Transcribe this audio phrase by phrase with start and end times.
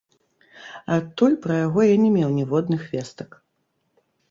[0.95, 3.29] Адтуль пра яго я не меў ніводных вестак.